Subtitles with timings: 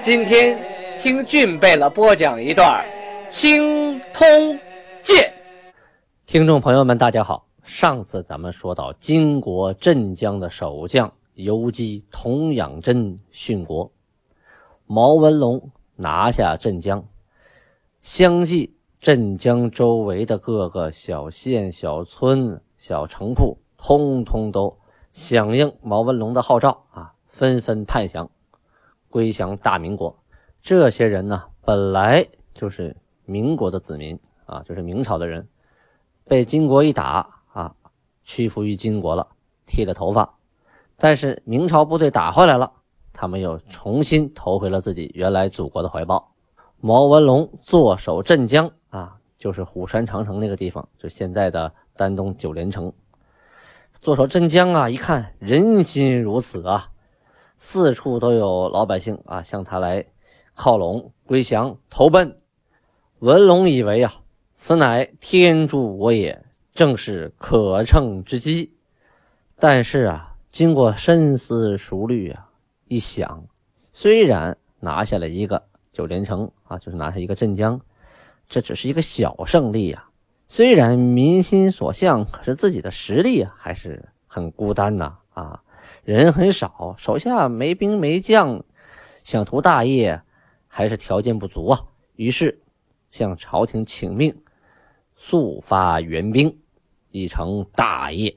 [0.00, 0.56] 今天。
[0.98, 2.84] 听俊贝勒播讲一段
[3.30, 4.26] 《青通
[5.02, 5.16] 剑》。
[6.26, 7.46] 听众朋友们，大家好。
[7.62, 13.90] 上次咱们说到金国镇江的守将游击童养真殉国，
[14.86, 17.02] 毛文龙拿下镇江，
[18.02, 24.78] 相继镇江周围的各个小县、小村、小城铺，通通都
[25.12, 28.30] 响应毛文龙的号召啊，纷纷叛降，
[29.10, 30.16] 归降大明国。
[30.62, 35.46] 这些人呢，本来就是民国的子民啊，就是明朝的人，
[36.24, 37.74] 被金国一打啊，
[38.24, 39.26] 屈服于金国了，
[39.66, 40.36] 剃了头发。
[40.96, 42.70] 但是明朝部队打回来了，
[43.12, 46.32] 他们又重新投回了自己原来祖国的怀抱。
[46.78, 52.92] 毛文龙坐守镇江啊，就是虎山长城那个地方，就现在的丹东九连城。
[54.00, 56.89] 坐守镇江啊，一看人心如此啊，
[57.62, 60.04] 四处都有老百姓啊向他来。
[60.52, 62.36] 靠拢归降投奔，
[63.20, 64.12] 文龙以为啊，
[64.54, 66.44] 此乃天助我也，
[66.74, 68.74] 正是可乘之机。
[69.56, 72.50] 但是啊，经过深思熟虑啊，
[72.88, 73.46] 一想，
[73.90, 77.80] 虽然拿下了一个九连城啊，就是拿下一个镇江，
[78.46, 80.10] 这只是一个小胜利呀。
[80.46, 85.62] 虽然民心所向，可是自己的实力还是很孤单呐啊，
[86.04, 88.64] 人很少，手下没兵没将，
[89.22, 90.22] 想图大业。
[90.72, 91.80] 还是条件不足啊，
[92.14, 92.62] 于是
[93.10, 94.40] 向朝廷请命，
[95.16, 96.60] 速发援兵，
[97.10, 98.36] 以成大业。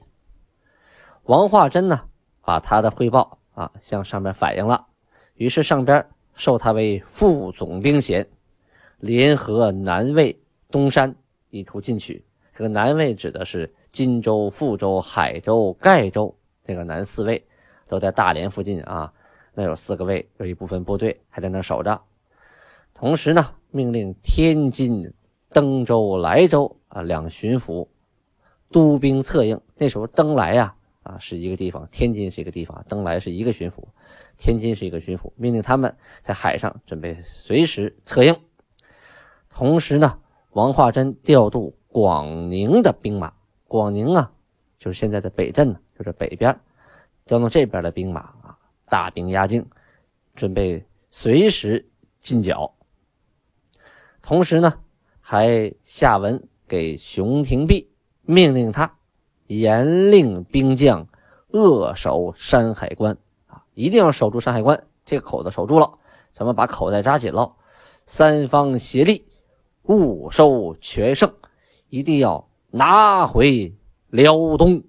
[1.22, 2.02] 王化贞呢，
[2.42, 4.84] 把他的汇报啊向上面反映了，
[5.34, 6.04] 于是上边
[6.34, 8.28] 授他为副总兵衔，
[8.98, 10.36] 联合南魏、
[10.72, 11.14] 东山，
[11.50, 12.24] 意图进取。
[12.52, 17.46] 这个南魏指的是荆州、富州、海州、盖州，这个南四卫
[17.88, 19.12] 都在大连附近啊，
[19.54, 22.00] 那有四个卫，有一部分部队还在那守着。
[22.92, 25.12] 同时呢，命令天津、
[25.50, 27.88] 登州、莱州啊两巡抚
[28.70, 29.60] 督兵策应。
[29.76, 33.84] 那时候登莱呀啊是一个地方，天津是一个地方，登莱是一个巡抚，
[34.38, 38.36] 天津是一个巡抚，命令他们在海上准备随时策应。
[39.50, 40.18] 同时呢，
[40.52, 43.32] 王化贞调度广宁的兵马，
[43.66, 44.32] 广宁啊
[44.78, 46.58] 就是现在的北镇呢，就是北边，
[47.26, 48.58] 调动这边的兵马啊，
[48.88, 49.66] 大兵压境，
[50.34, 51.88] 准备随时
[52.20, 52.74] 进剿。
[54.20, 54.74] 同时呢，
[55.20, 57.90] 还下文给熊廷弼，
[58.22, 58.98] 命令他
[59.46, 61.06] 严令兵将
[61.48, 65.98] 扼守山海关啊，一定要守住山海关这个口子，守住了，
[66.34, 67.54] 咱们把口袋扎紧了，
[68.06, 69.26] 三方协力，
[69.84, 71.32] 务收全胜，
[71.88, 73.74] 一定要拿回
[74.08, 74.82] 辽东。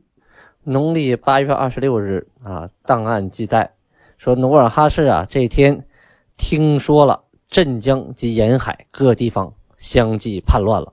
[0.66, 3.72] 农历八月二十六日啊，档案记载
[4.18, 5.88] 说，努尔哈赤啊，这天
[6.36, 7.22] 听说了。
[7.48, 10.92] 镇江及沿海各地方相继叛乱了，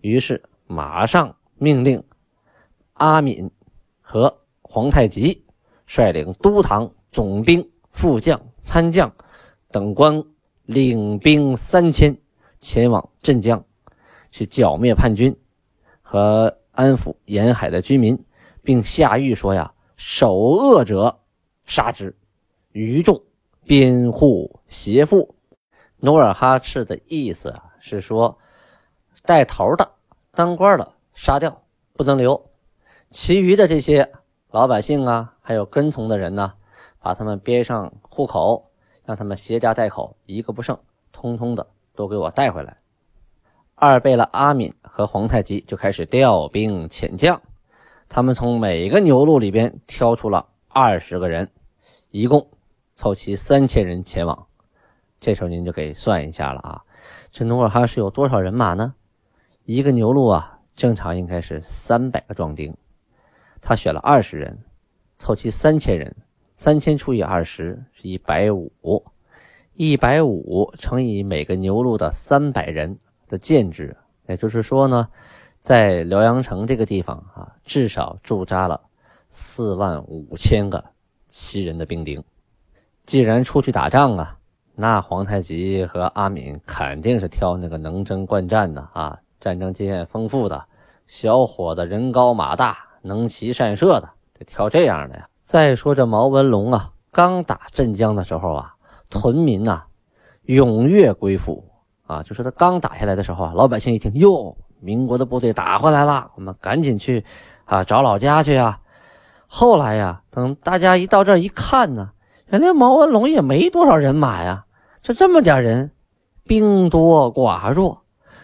[0.00, 2.02] 于是马上命令
[2.94, 3.48] 阿敏
[4.02, 5.44] 和皇太极
[5.86, 9.10] 率领都堂总兵、副将、参将
[9.70, 10.22] 等官
[10.64, 12.14] 领兵三千
[12.58, 13.64] 前往镇江，
[14.32, 15.34] 去剿灭叛军
[16.02, 18.18] 和安抚沿海的居民，
[18.64, 21.20] 并下谕说：“呀，首恶者
[21.64, 22.16] 杀之，
[22.72, 23.22] 余众
[23.64, 25.34] 边护邪妇。”
[26.00, 28.36] 努尔哈赤的意思啊，是说
[29.22, 29.92] 带头的
[30.32, 31.62] 当官的杀掉，
[31.94, 32.50] 不能留；
[33.10, 34.12] 其余的这些
[34.50, 36.52] 老百姓啊，还有跟从的人呢，
[37.00, 38.70] 把他们编上户口，
[39.04, 40.78] 让他们携家带口，一个不剩，
[41.10, 42.76] 通通的都给我带回来。
[43.76, 47.40] 二贝勒阿敏和皇太极就开始调兵遣将，
[48.14, 51.50] 他们从每个牛录里边挑出了二十个人，
[52.12, 52.46] 一共
[52.94, 54.46] 凑齐三千人前往。
[55.18, 56.84] 这时候您就给算一下了啊，
[57.32, 58.94] 这努尔哈赤有多少人马呢？
[59.64, 62.76] 一个牛录啊，正常应该是三百个壮丁，
[63.60, 64.60] 他选了二十人，
[65.18, 66.14] 凑齐三千人，
[66.56, 69.04] 三千除以二十是一百五，
[69.72, 72.96] 一百五乘以每个牛录的三百人
[73.26, 73.96] 的建制，
[74.28, 75.08] 也就是说呢，
[75.64, 78.78] 在辽阳城这个地方啊，至少驻扎了
[79.30, 80.84] 四万五千个
[81.30, 82.22] 骑人的兵丁。
[83.06, 84.38] 既然出去打仗啊。
[84.76, 90.64] 那皇太极和阿敏肯定是挑那个能征惯战的啊，战争经验丰富的
[91.06, 95.28] 小伙子，人高马大，能骑善射的，得挑这样的呀。
[95.44, 98.74] 再说这毛文龙啊，刚打镇江的时候啊，
[99.08, 99.84] 屯民呐
[100.46, 101.64] 踊跃归附
[102.08, 107.24] 啊，就是他刚打下来的时候啊，老百姓一听哟，民国的部队打回来了，我们赶紧去
[107.64, 108.78] 啊找老家去啊。
[109.46, 112.10] 后来呀，等大家一到这儿一看呢，
[112.44, 114.66] 人家毛文龙也没多少人马呀，
[115.00, 115.90] 就这么点人，
[116.44, 118.02] 兵多寡弱，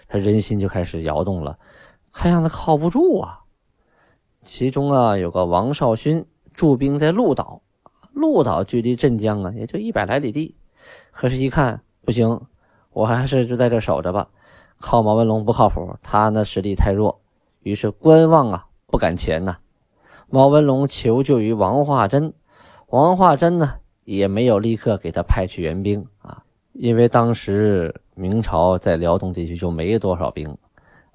[0.08, 1.58] 这人心就开始摇动了，
[2.12, 3.40] 看样子靠不住啊。
[4.42, 7.60] 其中啊，有个王少勋驻兵在鹿岛，
[8.12, 10.56] 鹿岛距离镇江啊也就一百来里地，
[11.10, 12.40] 可是，一看不行，
[12.92, 14.28] 我还是就在这守着吧，
[14.80, 17.20] 靠毛文龙不靠谱，他那实力太弱，
[17.62, 19.58] 于是观望啊，不敢前呐。
[20.28, 22.32] 毛文龙求救于王化贞，
[22.88, 23.74] 王化贞呢
[24.04, 26.42] 也没有立刻给他派去援兵啊，
[26.72, 30.56] 因为当时明朝在辽东地区就没多少兵，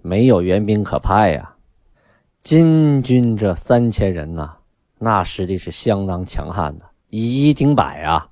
[0.01, 1.55] 没有援兵可派呀。
[2.41, 4.53] 金军这三千人呐，
[4.99, 8.29] 那实力是相当强悍的，以一顶百啊！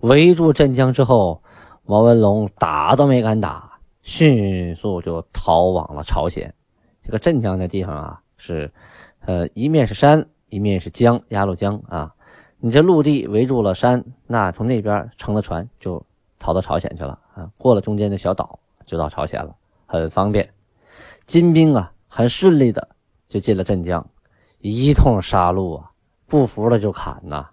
[0.00, 1.42] 围住镇江之后，
[1.84, 3.73] 毛文龙打都没敢打，
[4.04, 6.54] 迅速就逃往了朝鲜。
[7.02, 8.72] 这个镇江那地方啊，是。
[9.26, 12.14] 呃，一面是山，一面是江，鸭绿江啊。
[12.58, 16.04] 你这陆地围住了山，那从那边乘了船就
[16.38, 17.50] 逃到朝鲜去了啊。
[17.56, 19.56] 过了中间的小岛就到朝鲜了，
[19.86, 20.46] 很方便。
[21.24, 22.86] 金兵啊，很顺利的
[23.26, 24.06] 就进了镇江，
[24.58, 25.90] 一通杀戮啊，
[26.26, 27.48] 不服了就砍呐。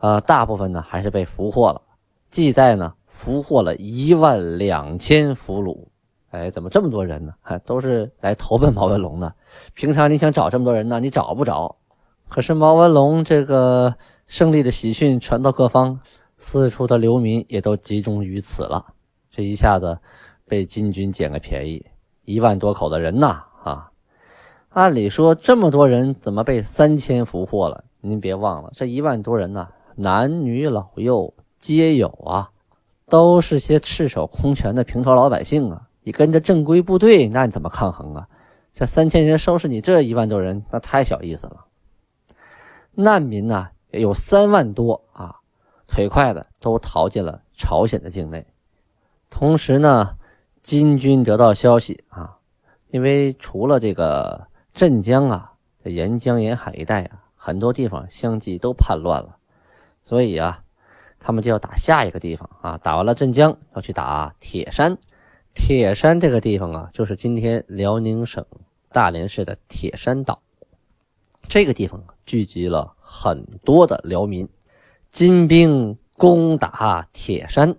[0.00, 1.82] 呃，大部分呢还是被俘获了，
[2.30, 5.86] 记载呢俘获了一万两千俘虏。
[6.28, 7.32] 哎，怎么这么多人呢？
[7.40, 9.32] 还都是来投奔毛文龙的。
[9.72, 11.76] 平常你想找这么多人呢，你找不着。
[12.28, 13.96] 可是毛文龙这个
[14.26, 15.98] 胜利的喜讯传到各方，
[16.36, 18.84] 四处的流民也都集中于此了。
[19.30, 19.98] 这一下子
[20.46, 21.86] 被金军捡个便宜，
[22.26, 23.44] 一万多口的人呐！
[23.64, 23.90] 啊，
[24.68, 27.84] 按理说这么多人怎么被三千俘获了？
[28.02, 32.50] 您别忘了，这一万多人呐，男女老幼皆有啊，
[33.08, 35.88] 都是些赤手空拳的平头老百姓啊。
[36.02, 38.28] 你跟着正规部队，那你怎么抗衡啊？
[38.72, 41.64] 这三千人收拾你这一万多人，那太小意思了。
[42.92, 45.36] 难民呢有三万多啊，
[45.88, 48.46] 腿快的都逃进了朝鲜的境内。
[49.30, 50.16] 同时呢，
[50.62, 52.36] 金军得到消息啊，
[52.90, 59.36] 因为除了这个镇江啊，沿江沿海一带啊，很多地方相继都叛乱了，
[60.02, 60.62] 所以啊，
[61.26, 62.78] 他们就要打下一个地方啊。
[62.78, 64.96] 打完了镇江，要去打铁山。
[65.54, 68.46] 铁山这个地方啊，就是今天辽宁省
[68.92, 70.40] 大连市的铁山岛。
[71.48, 74.48] 这个地方聚集了很多的辽民，
[75.10, 77.74] 金兵攻打铁山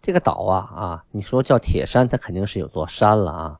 [0.00, 1.04] 这个岛啊啊！
[1.10, 3.58] 你说叫铁山，它肯定是有座山了啊。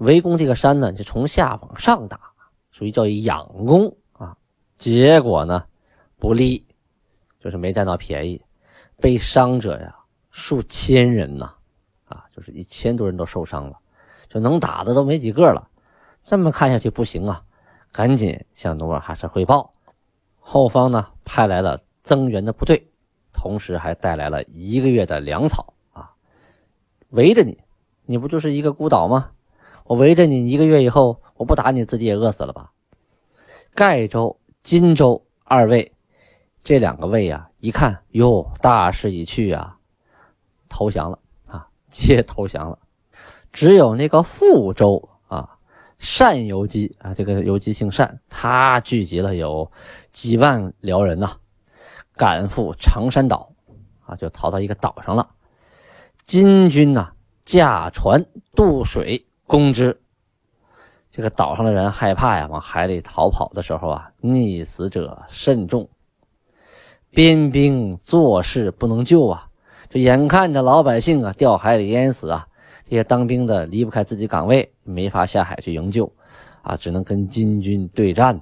[0.00, 2.20] 围攻这个山呢，就从下往上打，
[2.70, 4.36] 属于叫仰攻啊。
[4.76, 5.64] 结果呢，
[6.18, 6.66] 不利，
[7.44, 8.42] 就是没占到便宜，
[8.96, 9.94] 被伤者呀
[10.30, 11.52] 数千人呐。
[12.06, 13.78] 啊，就是一千多人都受伤了，
[14.30, 15.68] 就能打的都没几个了。
[16.24, 17.42] 这么看下去不行啊，
[17.92, 19.74] 赶紧向努尔哈赤汇报。
[20.38, 22.90] 后方呢派来了增援的部队，
[23.32, 26.12] 同时还带来了一个月的粮草啊。
[27.10, 27.58] 围着你，
[28.06, 29.32] 你不就是一个孤岛吗？
[29.84, 32.72] 我围着你一个月以后，我不打你自己也饿死了吧？
[33.74, 35.93] 盖州、金州二位，
[36.64, 39.76] 这两个卫呀，一看哟，大势已去啊，
[40.68, 41.68] 投降了啊。
[41.90, 42.78] 皆投降了，
[43.52, 45.58] 只有那个富州啊，
[46.18, 49.70] 单游击啊，这个游击姓单，他聚集了有
[50.10, 51.36] 几万辽人呐，
[52.16, 53.52] 赶赴长山岛
[54.06, 55.28] 啊，就逃到一个岛上了。
[56.24, 57.12] 金军呐，
[57.44, 58.24] 驾船
[58.56, 60.00] 渡水攻之。
[61.10, 65.88] 这个岛上的人害怕呀，往海里逃跑的时候啊，溺死者甚众。
[67.14, 69.48] 边兵坐视不能救啊。
[69.88, 72.48] 就眼看着老百姓啊掉海里淹死啊，
[72.84, 76.12] 这些当兵的离不开自己岗位，没法下海去营救，
[76.62, 78.40] 啊，只能跟金军对战。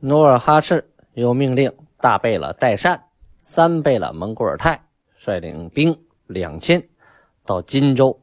[0.00, 3.04] 努尔哈赤又命令大贝勒代善、
[3.44, 6.86] 三贝勒蒙古尔泰率领兵两千
[7.46, 8.20] 到金州，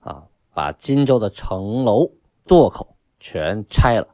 [0.00, 2.10] 啊，把金州的城楼
[2.46, 4.08] 垛口全拆了，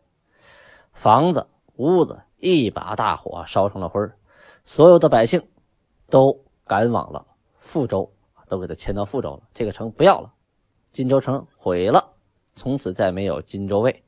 [0.93, 4.01] 房子屋子一把大火烧成了灰
[4.69, 5.43] 所有的百姓
[6.11, 7.27] 都赶往了。
[7.59, 8.13] 富州
[8.49, 10.31] 都给他迁到富州了，这个城不要了，
[10.93, 12.13] 金州城毁了，
[12.53, 14.05] 从此再没有金州卫。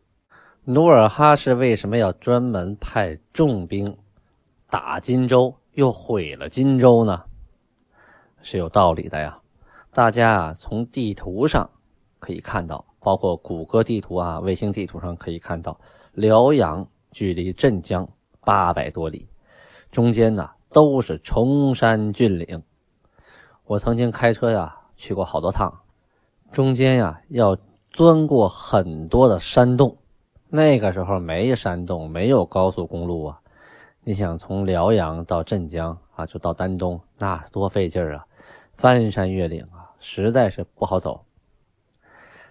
[0.64, 3.96] 努尔哈赤为什么要专门派重兵
[4.68, 7.24] 打金州，又毁了金州呢？
[8.42, 9.40] 是有道理的呀。
[9.94, 11.70] 大家啊，从地图上
[12.18, 15.80] 可以看到，包括谷歌地图啊、卫星地图上可以看到，
[16.12, 18.06] 辽阳距离镇江
[18.42, 19.26] 八百多里，
[19.90, 22.62] 中间呢都是崇山峻岭。
[23.64, 25.80] 我曾经开车呀去过好多趟，
[26.52, 27.56] 中间呀要
[27.90, 29.96] 钻过很多的山洞。
[30.48, 33.40] 那个时候没山洞，没有高速公路啊。
[34.02, 38.26] 你想从辽阳到镇江啊，就到丹东，那多费劲儿啊！
[38.72, 41.24] 翻山越岭啊，实在是不好走。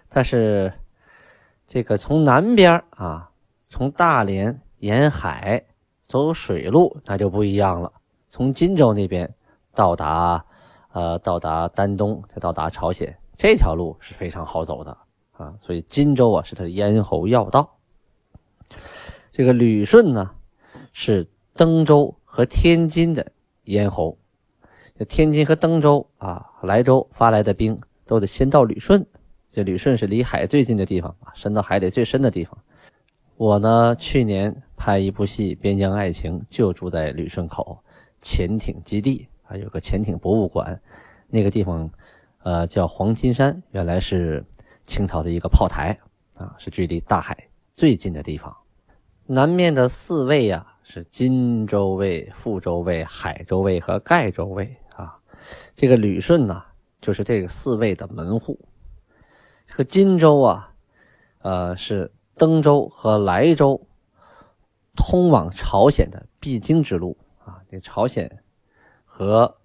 [0.08, 0.72] 但是
[1.66, 3.30] 这个从南边啊，
[3.68, 5.64] 从大连沿海
[6.10, 7.90] 走水路，那就不一样了。
[8.28, 9.32] 从荆州那边
[9.74, 10.44] 到达，
[10.92, 14.90] 呃，到达丹东，再到达朝鲜，这条路是非常好走的
[15.30, 15.54] 啊。
[15.62, 17.78] 所以荆州啊，是它的咽喉要道。
[19.30, 20.30] 这个旅顺呢，
[20.92, 21.26] 是。
[21.52, 23.26] 登州和天津的
[23.64, 24.16] 咽喉，
[24.96, 29.04] 这天津和登州啊、莱州发来的兵都得先到旅顺。
[29.50, 32.56] 这旅顺是离海最近的地方啊，深到海里最深的地方。
[33.36, 37.78] 我呢，去年拍一部戏《边疆爱情》，就住在旅顺口
[38.22, 40.80] 潜艇基地，还有个潜艇博物馆。
[41.28, 41.90] 那个地方，
[42.44, 44.42] 呃，叫黄金山，原来是
[44.86, 45.94] 清朝的一个炮台
[46.34, 47.36] 啊，是距离大海
[47.74, 48.56] 最近的地方。
[49.26, 50.66] 南面的四卫呀。
[50.82, 55.14] 是金州卫、富州卫、海州卫和盖州卫啊。
[55.76, 56.64] 这个旅顺呢，
[57.00, 58.58] 就是这个四卫的门户。
[59.66, 60.72] 这个荆州啊，
[61.42, 63.86] 呃，是登州和莱州
[65.00, 67.60] 通往朝鲜的必经之路啊。
[67.70, 68.42] 这朝鲜
[69.04, 69.56] 和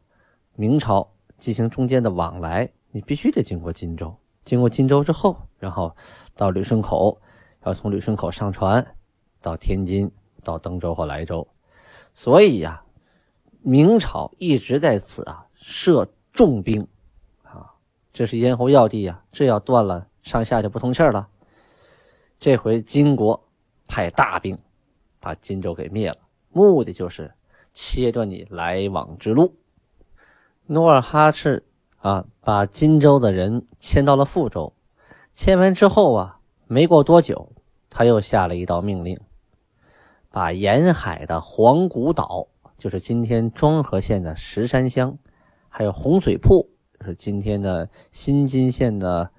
[0.55, 4.15] 明朝进行中间的往来，你必须得经过荆州。
[4.45, 5.95] 经过荆州之后，然后
[6.35, 7.21] 到旅顺口，
[7.65, 8.95] 要从旅顺口上船
[9.41, 10.09] 到天津。
[10.43, 11.47] 到登州和莱州，
[12.13, 12.83] 所以呀，
[13.63, 16.87] 明朝一直在此啊设重兵，
[17.41, 17.73] 啊，
[18.13, 21.27] 这是咽喉要地呀，这要断了，上下就不通气了。
[22.37, 23.49] 这回金国
[23.87, 24.55] 派大兵
[25.25, 26.17] 把荆州给灭了，
[26.51, 27.34] 目的就是
[27.74, 29.55] 切断你来往之路。
[30.67, 31.65] 努尔哈赤
[31.98, 34.75] 啊，把荆州的人迁到了富州，
[35.34, 37.53] 迁完之后啊，没过多久，
[37.89, 39.20] 他又下了一道命令。
[40.29, 45.17] 把沿海的黄古岛，就是今天庄河县的石山乡，
[45.70, 49.32] 还有洪水铺，就是今天的新津县的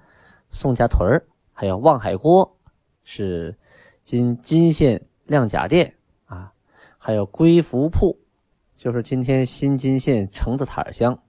[0.49, 2.57] 宋家屯，还有望海郭，
[3.05, 3.57] 是
[4.03, 5.93] 今金县亮甲店
[6.25, 6.51] 啊，
[6.97, 8.17] 还有归福铺，
[8.77, 11.19] 就是今天新津县橙子塔乡，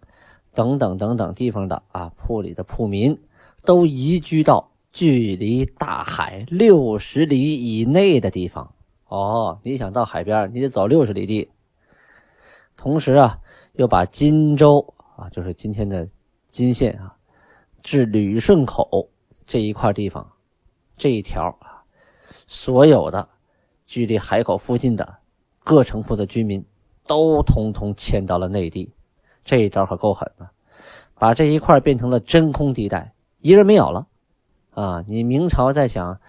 [0.55, 3.21] 等等等等地方的啊铺里的铺民，
[3.65, 8.73] 都移居到距离大海六十里以内的地方。
[9.09, 11.51] 哦，你想到海边，你得走六十里地。
[12.77, 13.39] 同时啊，
[13.73, 16.07] 又把荆州啊，就是今天的
[16.47, 17.17] 金县啊，
[17.83, 19.09] 至旅顺口
[19.47, 20.31] 这一块地方，
[20.97, 21.83] 这一条啊，
[22.47, 23.29] 所有的
[23.89, 25.17] 距离海口附近的
[25.65, 26.63] 各城铺的居民，
[27.07, 28.93] 都通通迁到了内地。
[29.45, 30.47] 这一招可够狠的，
[31.15, 34.07] 把这一块变成了真空地带，一人没有了。
[34.75, 36.21] 啊，你明朝再想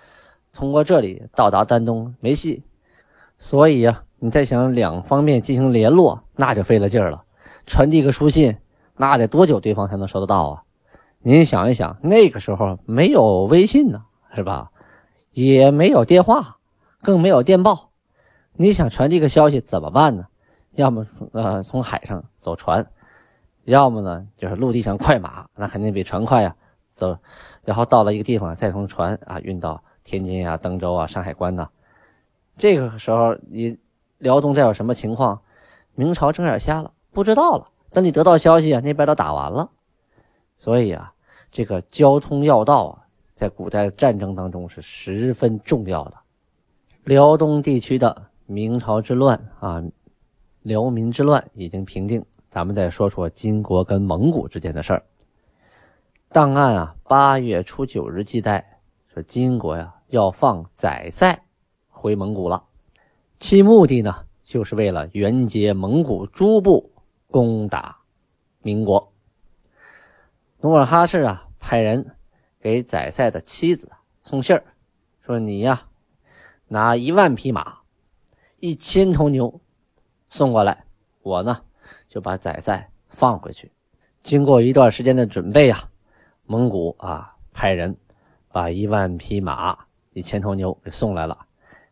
[0.54, 2.64] 通过这里到达丹东，没戏。
[3.38, 7.26] 所以呀，你再想两方面进行联络，那就费了劲儿了。
[7.66, 8.56] 传递个书信，
[8.96, 10.64] 那得多久对方才能收得到啊？
[11.22, 14.72] 您想一想，那个时候没有微信呢，是吧？
[15.34, 16.59] 也没有电话，
[17.02, 17.92] 更没有电报。
[18.54, 20.28] 你想传递个消息怎么办呢？
[20.74, 22.86] 要么呃从海上走船，
[23.64, 26.56] 要么呢就是陆地上快马，那肯定比船快呀。
[26.96, 27.18] 走，
[27.64, 31.70] 然后到了一个地方，再从船啊运到天津啊、登州啊、山海关呐。
[32.58, 33.80] 这个时候，你
[34.18, 35.42] 辽东再有什么情况，
[35.96, 37.70] 明朝睁眼瞎了，不知道了。
[37.92, 39.70] 等你得到消息啊，那边都打完了。
[40.58, 41.14] 所以啊，
[41.50, 46.18] 这个交通要道啊，在古代战争当中是十分重要的。
[47.10, 49.82] 辽东地区的明朝之乱啊，
[50.62, 55.04] 辽民之乱已经平定，咱们再说说金国跟蒙古之间的事儿。
[56.28, 58.64] 档案啊，八月初九日记载
[59.12, 61.42] 说，金国呀要放宰塞。
[61.88, 62.64] 回蒙古了，
[63.40, 66.92] 其目的呢，就是为了援结蒙古诸部
[67.32, 67.98] 攻打
[68.62, 69.12] 民国。
[70.62, 72.16] 努尔哈赤啊，派人
[72.62, 73.92] 给宰塞的妻子
[74.24, 74.64] 送信儿，
[75.26, 75.88] 说：“你呀，
[76.70, 77.80] 拿一万匹马，
[78.60, 79.60] 一千头牛
[80.30, 80.86] 送过来，
[81.22, 81.62] 我呢
[82.08, 83.72] 就把宰塞放回去。”
[84.24, 85.90] 经过一段时间的准备啊，
[86.46, 87.98] 蒙古啊派人
[88.50, 89.78] 把一万匹马、
[90.14, 91.38] 一千头牛给送来了。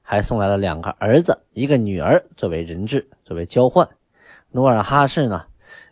[0.10, 3.86] 还送来了两个儿子，一个女儿作为人质，作为交换。
[4.51, 5.46] 努尔哈赤呢，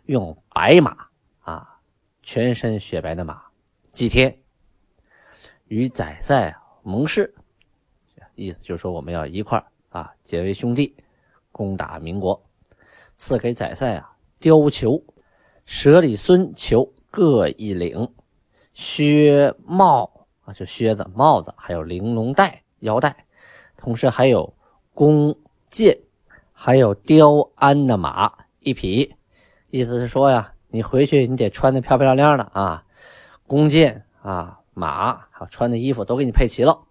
[0.06, 0.96] 用白马
[1.40, 1.80] 啊
[2.22, 3.42] 全身雪白的马，
[3.92, 4.38] 祭天，
[5.66, 7.34] 与宰赛盟誓，
[8.36, 10.94] 意思就是说我们要一块儿啊结为兄弟，
[11.50, 12.40] 攻打民国。
[13.16, 15.02] 赐给宰赛啊貂裘、
[15.64, 18.12] 舍里孙裘各一领，
[18.74, 23.24] 靴帽啊就靴子、帽子，还有玲珑带腰带，
[23.78, 24.54] 同时还有
[24.92, 25.34] 弓
[25.70, 25.98] 箭，
[26.52, 29.14] 还有雕鞍的马一匹。
[29.70, 32.84] 意思是说呀，你回去你得穿的漂漂亮亮的啊，
[33.46, 36.85] 弓箭啊、马还有穿的衣服都给你配齐了，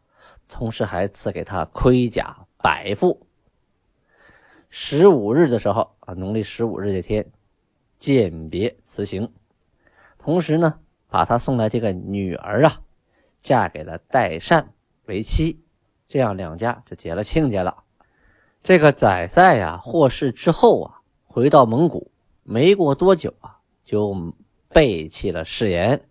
[0.48, 3.26] 同时还赐给他盔甲百副。
[4.70, 7.32] 十五日的时候啊，农历十五日这天，
[8.00, 9.32] 饯别辞行。
[10.18, 12.82] 同时呢，把他送来这个女儿啊，
[13.40, 14.74] 嫁给了代善
[15.06, 15.62] 为妻，
[16.08, 17.84] 这样两家就结了亲家了。
[18.64, 22.12] 这个宰赛呀获释之后啊，回到蒙古，
[22.44, 24.34] 没过多久啊，就
[24.70, 26.04] 背弃了誓言，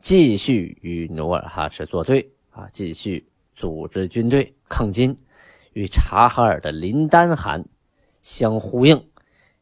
[0.00, 5.16] 继续与努尔哈赤作对啊，继续组织军队抗金，
[5.72, 7.62] 与察哈尔的林丹汗。
[8.22, 9.10] 相呼应，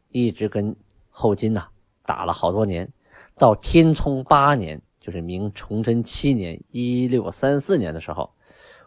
[0.08, 0.74] 一直跟
[1.08, 1.66] 后金呐
[2.04, 2.90] 打了好多年，
[3.36, 8.30] 到天聪八年，就是明崇祯七年（一六三四年）的时候，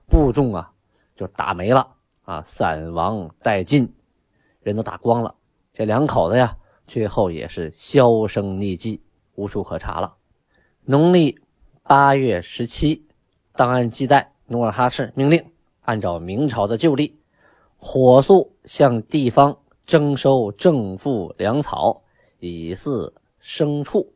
[0.07, 0.71] 部众啊
[1.15, 3.91] 就打没了啊，散亡殆尽，
[4.61, 5.33] 人都打光了。
[5.73, 9.01] 这两口子呀，最后也是销声匿迹，
[9.35, 10.13] 无处可查了。
[10.83, 11.39] 农历
[11.83, 13.07] 八月十七，
[13.53, 15.45] 档案记载，努尔哈赤命令
[15.83, 17.17] 按照明朝的旧例，
[17.77, 19.55] 火速向地方。
[19.85, 22.03] 征收正负粮草，
[22.37, 24.13] 以饲牲畜，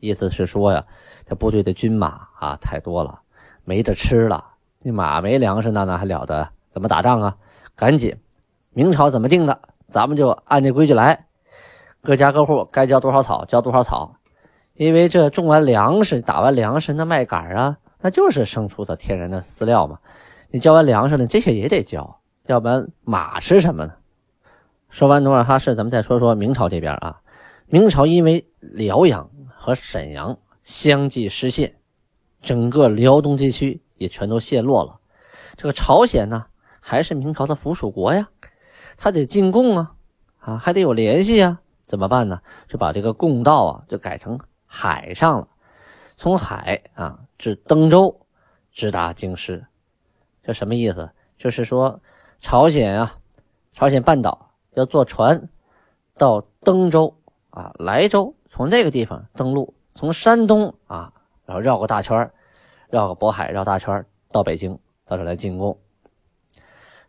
[0.00, 0.84] 意思是说呀，
[1.24, 3.20] 这部队的军马啊太多了，
[3.62, 4.44] 没得吃了。
[4.80, 6.48] 那马没粮食，那哪还了得？
[6.72, 7.36] 怎么打仗啊？
[7.76, 8.16] 赶紧，
[8.70, 9.60] 明朝怎么定的，
[9.92, 11.26] 咱们就按这规矩来。
[12.02, 14.16] 各家各户该交多少草，交多少草。
[14.74, 19.98] 因为这种完粮食，打完粮食，那麦秆啊，那就是牲畜的天然的饲料嘛。
[20.50, 23.94] 你交完粮食呢，这些也得交，要不然马吃什么呢？
[24.90, 27.22] 说完努尔哈赤，咱们再说说明朝这边啊。
[27.66, 31.74] 明朝因为辽阳和沈阳相继失陷，
[32.42, 34.98] 整个辽东地区也全都陷落了。
[35.56, 36.44] 这个朝鲜呢，
[36.80, 38.28] 还是明朝的附属国呀，
[38.98, 39.94] 他得进贡啊，
[40.40, 42.40] 啊，还得有联系啊，怎么办呢？
[42.68, 45.48] 就把这个贡道啊，就改成海上了，
[46.16, 48.24] 从海啊至登州，
[48.70, 49.66] 直达京师。
[50.44, 51.10] 这什么意思？
[51.36, 52.00] 就是说
[52.38, 53.18] 朝鲜啊，
[53.72, 54.48] 朝鲜半岛。
[54.74, 55.48] 要坐船
[56.16, 57.12] 到登州
[57.50, 61.12] 啊，莱州，从那个地方登陆，从山东啊，
[61.44, 62.30] 然后绕个大圈
[62.88, 65.76] 绕个渤海，绕大圈到北京，到这来进攻。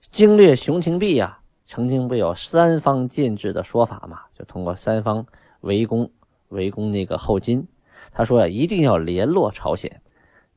[0.09, 4.21] 经略熊廷弼呀，曾经不有三方建制的说法嘛？
[4.35, 5.27] 就通过三方
[5.61, 6.09] 围攻，
[6.49, 7.67] 围攻那个后金。
[8.11, 10.01] 他说呀，一定要联络朝鲜，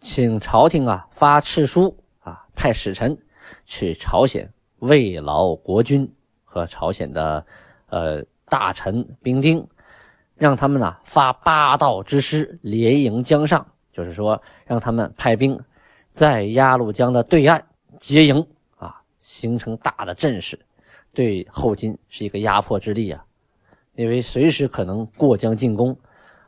[0.00, 3.16] 请朝廷啊发敕书啊，派使臣
[3.64, 6.10] 去朝鲜慰劳国君。
[6.48, 7.44] 和朝鲜的，
[7.90, 9.68] 呃大臣兵丁，
[10.36, 15.60] 让他们呢发八道之师连营江上，就是说让他们派兵
[16.12, 17.62] 在鸭绿江的对岸
[18.00, 18.46] 结营
[18.78, 20.58] 啊，形成大的阵势，
[21.12, 23.22] 对后金是一个压迫之力啊。
[23.94, 25.94] 因为随时可能过江进攻，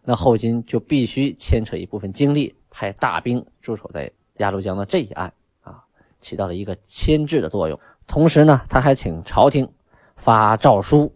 [0.04, 5.82] 那后金就必须牵扯一部分精力，派大兵驻守在鸭绿江的这一岸啊，
[6.20, 7.78] 起到了一个牵制的作用。
[8.06, 9.68] 同时呢，他还请朝廷。
[10.20, 11.12] 发诏书，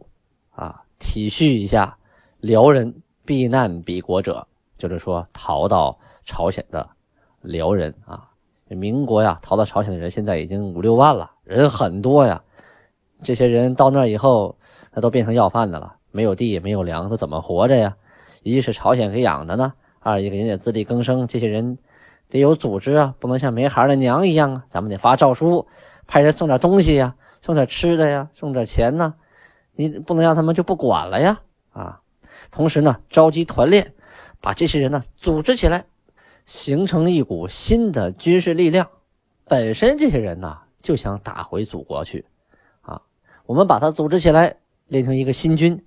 [0.50, 1.98] 啊，体恤一下
[2.38, 4.46] 辽人避难彼国者，
[4.78, 6.88] 就是说逃到朝鲜的
[7.40, 8.30] 辽人啊。
[8.68, 12.40] 民国呀，逃到朝鲜的人现在已经五六万了，人很多呀。
[13.24, 14.56] 这些人到那以后，
[14.92, 17.96] 那都变成要饭的了，没有地，没有粮，都怎么活着呀？
[18.44, 21.78] 一是朝鲜给养着呢，二一个人家自力更生，这些人
[22.28, 24.64] 得有组织啊，不能像没孩的娘一样啊。
[24.68, 25.66] 咱们得发诏书，
[26.06, 27.14] 派人送点东西呀。
[27.44, 29.14] 送点吃的呀，送点钱呢，
[29.74, 31.40] 你不能让他们就不管了呀
[31.72, 32.00] 啊！
[32.52, 33.94] 同时呢，召集团练，
[34.40, 35.84] 把这些人呢组织起来，
[36.46, 38.88] 形成一股新的军事力量。
[39.44, 42.24] 本身这些人呢就想打回祖国去
[42.82, 43.02] 啊，
[43.44, 44.54] 我们把他组织起来，
[44.86, 45.84] 练成一个新军，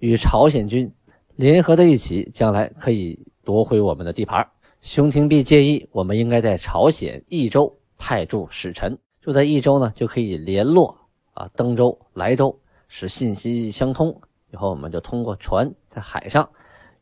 [0.00, 0.92] 与朝鲜军
[1.36, 4.46] 联合在一起，将来可以夺回我们的地盘。
[4.80, 8.98] 熊廷弼建议，我们应该在朝鲜益州派驻使臣。
[9.20, 10.96] 就在益州呢，就可以联络
[11.34, 14.18] 啊，登州、莱州，使信息相通。
[14.52, 16.48] 以后我们就通过船在海上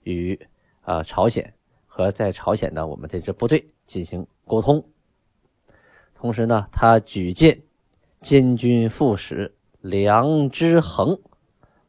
[0.02, 0.38] 与
[0.82, 1.54] 啊朝鲜
[1.86, 4.84] 和在朝鲜的我们这支部队进行沟通。
[6.14, 7.62] 同时呢，他举荐
[8.20, 11.16] 监军副使梁之衡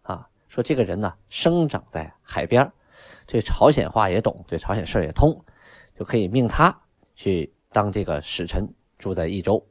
[0.03, 2.71] 啊，说这个人呢生长在海边，
[3.31, 5.39] 对朝鲜话也懂，对朝鲜事也通，
[5.95, 6.75] 就可以命他
[7.13, 9.63] 去当这个使臣，住在益州。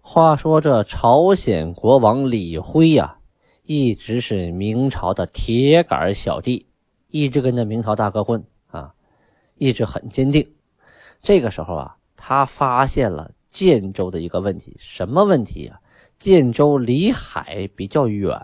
[0.00, 3.18] 话说这朝鲜国王李辉呀，
[3.62, 6.66] 一直是明朝的铁杆小弟，
[7.06, 8.92] 一直跟着明朝大哥混啊，
[9.54, 10.50] 一直很坚定。
[11.22, 15.78] 这个时候啊，他发现了建州的一个问题，什么问题呀？
[16.18, 18.36] 建州离海比较远，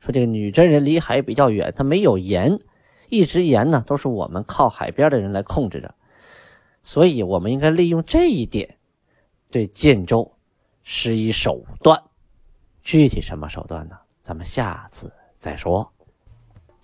[0.00, 2.58] 说这个女真人离海比较远，他没有盐，
[3.10, 5.94] 一直盐呢都是我们靠海边的人来控制的，
[6.82, 8.76] 所以我们应该利用这一点，
[9.50, 10.32] 对建州。
[10.82, 12.02] 施以手段，
[12.82, 13.96] 具体什么手段呢？
[14.22, 15.92] 咱们下次再说。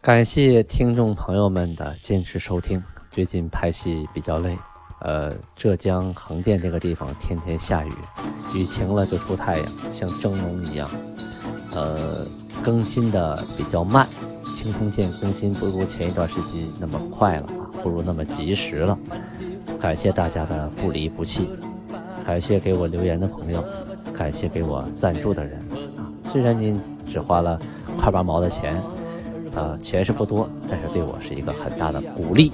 [0.02, 2.80] 感谢听众朋友们的坚持收听。
[3.10, 4.56] 最近拍戏比较累，
[5.00, 7.92] 呃，浙江横店这个地方天天下雨，
[8.54, 10.88] 雨晴了就出太阳，像蒸笼一样。
[11.72, 12.26] 呃，
[12.62, 14.06] 更新的比较慢，
[14.56, 18.98] 青铜剑更新不如前一段时期那么快了啊，不如那么及时了。
[19.78, 21.50] 感谢大家的不离不弃。
[22.24, 23.62] 感谢给我留言的朋友，
[24.14, 25.58] 感谢给我赞助的人
[25.98, 26.08] 啊！
[26.24, 27.60] 虽然您只花了
[27.98, 28.82] 块八毛的钱，
[29.54, 32.50] 呃，钱是不多，但是对我是一个很大的鼓励。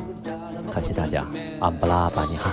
[0.72, 1.24] 感谢大家，
[1.60, 2.50] 安布拉巴尼哈。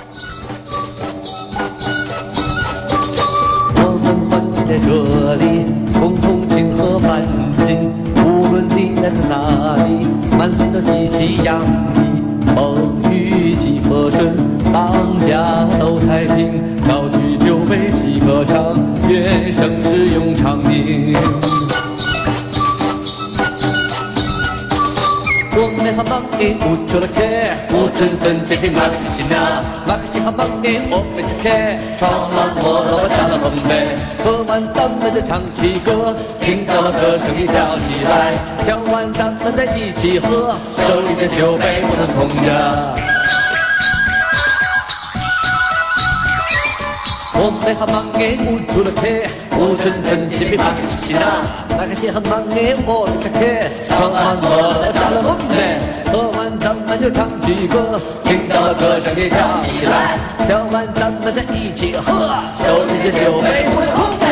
[3.77, 5.65] 我们欢聚在这里，
[5.99, 7.23] 共同庆贺繁
[7.65, 7.91] 景，
[8.67, 11.98] 你来自哪里，满脸的喜气洋溢，
[12.56, 14.34] 风雨几何顺。
[14.72, 21.59] 当家都太平，高举酒杯齐歌唱，愿盛世永长宁。
[25.89, 27.17] 我们好忙的不出了客，
[27.73, 31.49] 我真等这天马克西那，马克西好忙的我没吃客，
[31.97, 41.82] 闯了祸了我占了风杯，喝完咱们就唱起歌，听到了歌声你跳起来，跳完咱们再一起喝，手里的酒杯
[47.41, 49.08] 我们好忙哎，我出了客，
[49.56, 51.39] 我春春节比马克西那，
[51.78, 53.39] 马克西很忙哎，我的客，
[53.88, 55.80] 唱完了扎了风嘞，
[56.12, 62.28] 喝完咱们就唱起歌，听到歌声你跳起来，跳完咱们再一起喝，
[62.60, 64.29] 手里的酒杯不空。